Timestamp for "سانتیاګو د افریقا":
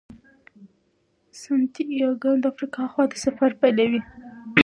1.39-2.83